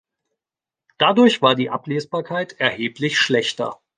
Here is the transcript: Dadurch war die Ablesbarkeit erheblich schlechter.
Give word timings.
Dadurch 0.97 1.43
war 1.43 1.53
die 1.53 1.69
Ablesbarkeit 1.69 2.53
erheblich 2.59 3.19
schlechter. 3.19 3.79